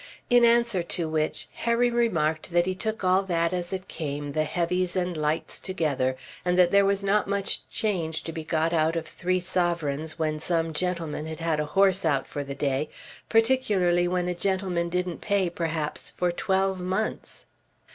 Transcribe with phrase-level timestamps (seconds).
[0.31, 4.45] In answer to which Harry remarked that he took all that as it came, the
[4.45, 8.95] heavies and lights together, and that there was not much change to be got out
[8.95, 12.89] of three sovereigns when some gentlemen had had a horse out for the day,
[13.29, 17.45] particularly when a gentleman didn't pay perhaps for twelve months.